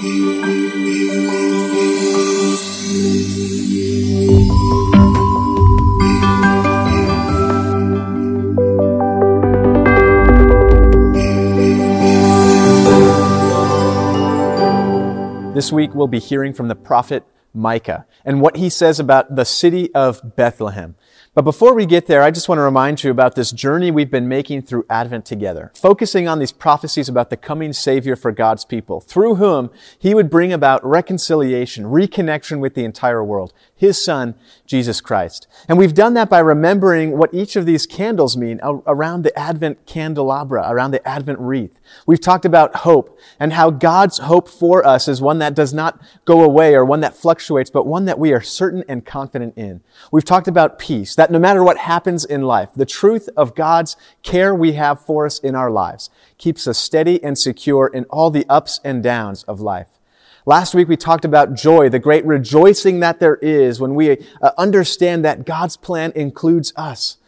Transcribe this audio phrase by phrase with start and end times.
[0.00, 0.08] This
[15.70, 17.22] week we'll be hearing from the prophet
[17.52, 20.96] Micah and what he says about the city of Bethlehem.
[21.32, 24.10] But before we get there, I just want to remind you about this journey we've
[24.10, 28.64] been making through Advent together, focusing on these prophecies about the coming Savior for God's
[28.64, 34.34] people, through whom He would bring about reconciliation, reconnection with the entire world, His Son,
[34.66, 35.46] Jesus Christ.
[35.66, 39.86] And we've done that by remembering what each of these candles mean around the Advent
[39.86, 41.72] candelabra, around the Advent wreath.
[42.06, 45.98] We've talked about hope and how God's hope for us is one that does not
[46.26, 49.80] go away or one that fluctuates, but one that we are certain and confident in.
[50.12, 53.96] We've talked about peace, that no matter what happens in life, the truth of God's
[54.22, 58.30] care we have for us in our lives keeps us steady and secure in all
[58.30, 59.99] the ups and downs of life.
[60.46, 64.50] Last week we talked about joy, the great rejoicing that there is when we uh,
[64.56, 67.18] understand that God's plan includes us.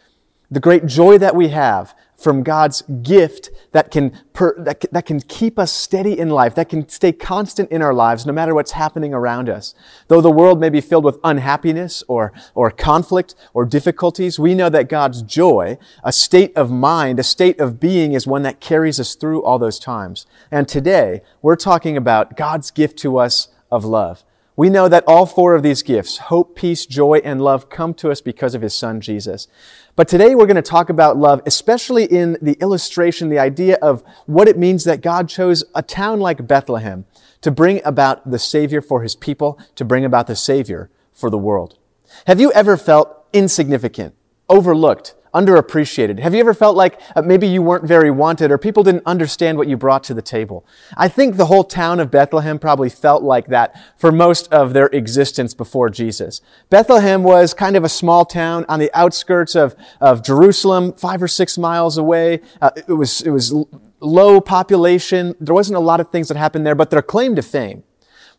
[0.53, 5.19] The great joy that we have from God's gift that can, per, that, that can
[5.19, 8.73] keep us steady in life, that can stay constant in our lives no matter what's
[8.73, 9.73] happening around us.
[10.09, 14.69] Though the world may be filled with unhappiness or, or conflict or difficulties, we know
[14.69, 18.99] that God's joy, a state of mind, a state of being is one that carries
[18.99, 20.27] us through all those times.
[20.51, 24.23] And today, we're talking about God's gift to us of love.
[24.55, 28.11] We know that all four of these gifts, hope, peace, joy, and love, come to
[28.11, 29.47] us because of His Son, Jesus.
[29.95, 34.03] But today we're going to talk about love, especially in the illustration, the idea of
[34.27, 37.05] what it means that God chose a town like Bethlehem
[37.41, 41.37] to bring about the Savior for His people, to bring about the Savior for the
[41.37, 41.79] world.
[42.27, 44.13] Have you ever felt insignificant,
[44.49, 46.19] overlooked, underappreciated?
[46.19, 49.57] Have you ever felt like uh, maybe you weren't very wanted or people didn't understand
[49.57, 50.65] what you brought to the table?
[50.95, 54.87] I think the whole town of Bethlehem probably felt like that for most of their
[54.87, 56.41] existence before Jesus.
[56.69, 61.27] Bethlehem was kind of a small town on the outskirts of, of Jerusalem, five or
[61.27, 62.41] six miles away.
[62.61, 63.53] Uh, it was, it was
[63.99, 65.35] low population.
[65.39, 67.83] There wasn't a lot of things that happened there, but their claim to fame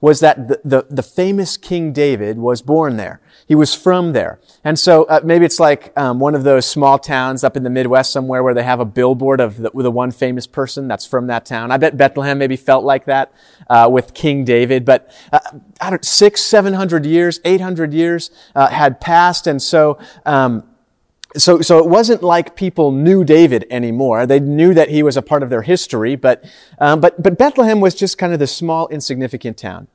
[0.00, 3.20] was that the, the, the famous King David was born there.
[3.46, 4.40] He was from there.
[4.62, 7.70] And so uh, maybe it's like um, one of those small towns up in the
[7.70, 11.26] Midwest somewhere where they have a billboard of the, the one famous person that's from
[11.26, 11.70] that town.
[11.70, 13.32] I bet Bethlehem maybe felt like that
[13.68, 14.84] uh, with King David.
[14.84, 15.40] But uh,
[15.80, 19.98] I don't, six, seven hundred years, eight hundred years uh, had passed, and so.
[20.24, 20.64] Um,
[21.36, 24.26] so, so it wasn't like people knew David anymore.
[24.26, 26.44] They knew that he was a part of their history, but,
[26.78, 29.88] um, but, but Bethlehem was just kind of this small, insignificant town.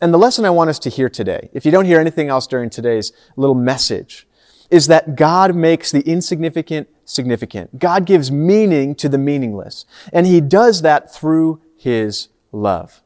[0.00, 2.46] And the lesson I want us to hear today, if you don't hear anything else
[2.46, 4.26] during today's little message,
[4.70, 7.78] is that God makes the insignificant significant.
[7.78, 9.84] God gives meaning to the meaningless.
[10.12, 13.02] And He does that through His love.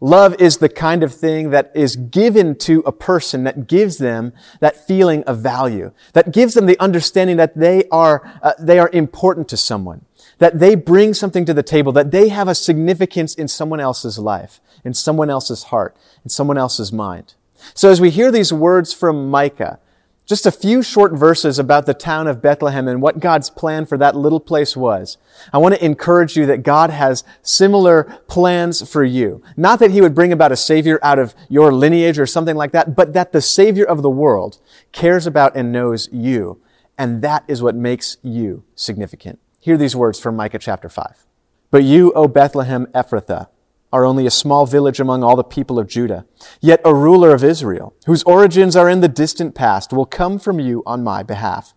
[0.00, 4.32] Love is the kind of thing that is given to a person that gives them
[4.60, 8.90] that feeling of value, that gives them the understanding that they are, uh, they are
[8.92, 10.04] important to someone,
[10.38, 14.20] that they bring something to the table, that they have a significance in someone else's
[14.20, 17.34] life, in someone else's heart, in someone else's mind.
[17.74, 19.80] So as we hear these words from Micah,
[20.28, 23.96] just a few short verses about the town of Bethlehem and what God's plan for
[23.96, 25.16] that little place was.
[25.54, 29.42] I want to encourage you that God has similar plans for you.
[29.56, 32.72] Not that He would bring about a Savior out of your lineage or something like
[32.72, 34.60] that, but that the Savior of the world
[34.92, 36.60] cares about and knows you.
[36.98, 39.38] And that is what makes you significant.
[39.60, 41.24] Hear these words from Micah chapter 5.
[41.70, 43.48] But you, O Bethlehem Ephrathah,
[43.92, 46.26] are only a small village among all the people of Judah.
[46.60, 50.60] Yet a ruler of Israel, whose origins are in the distant past, will come from
[50.60, 51.74] you on my behalf.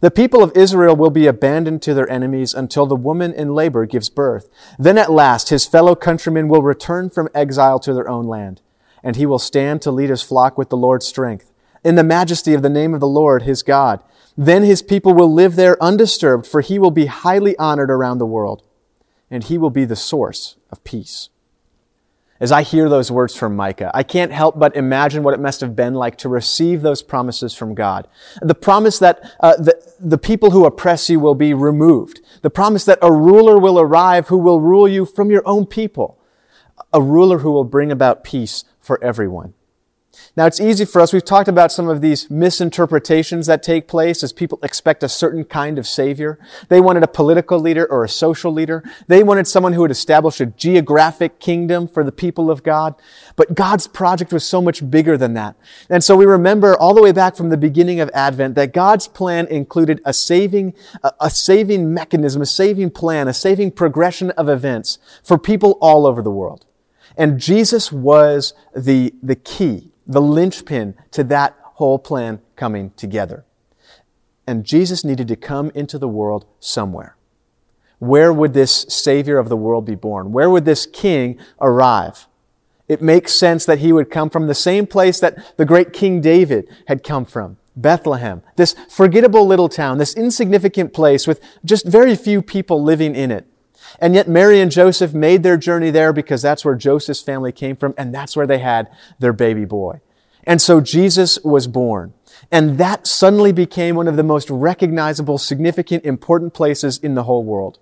[0.00, 3.86] The people of Israel will be abandoned to their enemies until the woman in labor
[3.86, 4.48] gives birth.
[4.78, 8.60] Then at last his fellow countrymen will return from exile to their own land,
[9.02, 11.50] and he will stand to lead his flock with the Lord's strength,
[11.82, 14.00] in the majesty of the name of the Lord his God.
[14.36, 18.26] Then his people will live there undisturbed, for he will be highly honored around the
[18.26, 18.64] world,
[19.30, 21.30] and he will be the source of peace.
[22.38, 25.60] As I hear those words from Micah, I can't help but imagine what it must
[25.62, 28.06] have been like to receive those promises from God.
[28.42, 32.20] The promise that uh, the, the people who oppress you will be removed.
[32.42, 36.18] The promise that a ruler will arrive who will rule you from your own people.
[36.92, 39.54] A ruler who will bring about peace for everyone.
[40.36, 41.12] Now, it's easy for us.
[41.12, 45.44] We've talked about some of these misinterpretations that take place as people expect a certain
[45.44, 46.38] kind of savior.
[46.68, 48.82] They wanted a political leader or a social leader.
[49.06, 52.94] They wanted someone who would establish a geographic kingdom for the people of God.
[53.36, 55.56] But God's project was so much bigger than that.
[55.88, 59.08] And so we remember all the way back from the beginning of Advent that God's
[59.08, 60.74] plan included a saving,
[61.20, 66.22] a, saving mechanism, a saving plan, a saving progression of events for people all over
[66.22, 66.66] the world.
[67.16, 73.44] And Jesus was the, the key, the linchpin to that whole plan coming together.
[74.46, 77.16] And Jesus needed to come into the world somewhere.
[77.98, 80.32] Where would this Savior of the world be born?
[80.32, 82.28] Where would this King arrive?
[82.88, 86.20] It makes sense that he would come from the same place that the great King
[86.20, 87.56] David had come from.
[87.74, 93.30] Bethlehem, this forgettable little town, this insignificant place with just very few people living in
[93.30, 93.46] it.
[93.98, 97.76] And yet Mary and Joseph made their journey there because that's where Joseph's family came
[97.76, 100.00] from and that's where they had their baby boy.
[100.44, 102.14] And so Jesus was born.
[102.52, 107.42] And that suddenly became one of the most recognizable, significant, important places in the whole
[107.42, 107.78] world.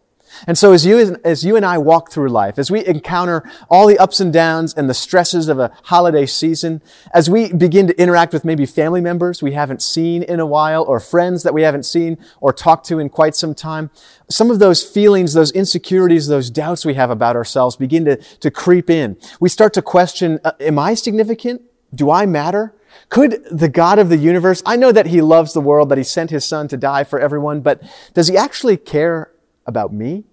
[0.46, 3.86] And so as you, as you and I walk through life, as we encounter all
[3.86, 6.82] the ups and downs and the stresses of a holiday season,
[7.12, 10.82] as we begin to interact with maybe family members we haven't seen in a while
[10.82, 13.90] or friends that we haven't seen or talked to in quite some time,
[14.28, 18.50] some of those feelings, those insecurities, those doubts we have about ourselves begin to, to
[18.50, 19.16] creep in.
[19.40, 21.62] We start to question, uh, am I significant?
[21.94, 22.74] Do I matter?
[23.08, 26.04] Could the God of the universe, I know that He loves the world, that He
[26.04, 27.82] sent His Son to die for everyone, but
[28.14, 29.30] does He actually care
[29.66, 30.24] about me?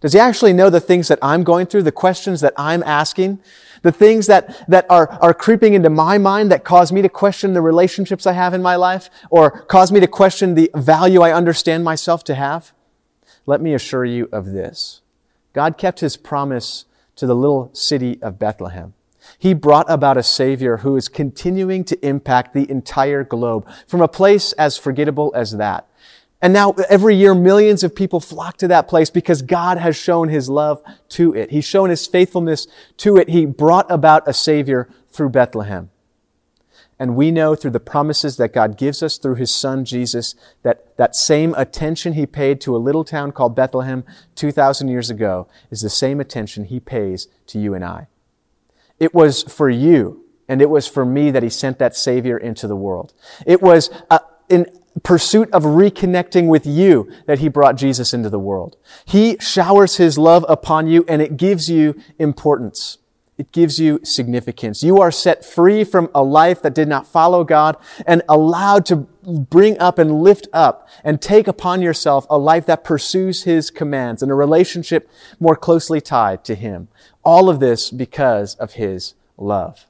[0.00, 3.40] Does he actually know the things that I'm going through, the questions that I'm asking,
[3.82, 7.54] the things that, that are, are creeping into my mind that cause me to question
[7.54, 11.32] the relationships I have in my life or cause me to question the value I
[11.32, 12.72] understand myself to have?
[13.46, 15.00] Let me assure you of this.
[15.52, 16.84] God kept his promise
[17.16, 18.92] to the little city of Bethlehem.
[19.38, 24.08] He brought about a Savior who is continuing to impact the entire globe from a
[24.08, 25.88] place as forgettable as that
[26.46, 30.28] and now every year millions of people flock to that place because God has shown
[30.28, 31.50] his love to it.
[31.50, 33.30] He's shown his faithfulness to it.
[33.30, 35.90] He brought about a savior through Bethlehem.
[37.00, 40.96] And we know through the promises that God gives us through his son Jesus that
[40.98, 44.04] that same attention he paid to a little town called Bethlehem
[44.36, 48.06] 2,000 years ago is the same attention he pays to you and I.
[49.00, 52.68] It was for you and it was for me that he sent that savior into
[52.68, 53.14] the world.
[53.44, 54.66] It was uh, in
[55.02, 58.76] pursuit of reconnecting with you that he brought Jesus into the world.
[59.04, 62.98] He showers his love upon you and it gives you importance.
[63.38, 64.82] It gives you significance.
[64.82, 67.76] You are set free from a life that did not follow God
[68.06, 72.82] and allowed to bring up and lift up and take upon yourself a life that
[72.82, 76.88] pursues his commands and a relationship more closely tied to him.
[77.24, 79.86] All of this because of his love.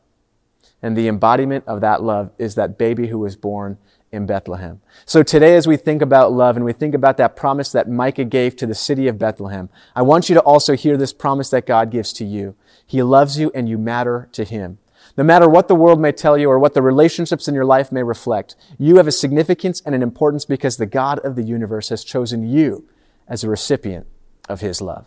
[0.82, 3.78] And the embodiment of that love is that baby who was born
[4.16, 4.80] in Bethlehem.
[5.04, 8.24] So today, as we think about love and we think about that promise that Micah
[8.24, 11.66] gave to the city of Bethlehem, I want you to also hear this promise that
[11.66, 12.56] God gives to you.
[12.84, 14.78] He loves you and you matter to Him.
[15.16, 17.92] No matter what the world may tell you or what the relationships in your life
[17.92, 21.90] may reflect, you have a significance and an importance because the God of the universe
[21.90, 22.88] has chosen you
[23.28, 24.06] as a recipient
[24.48, 25.06] of His love.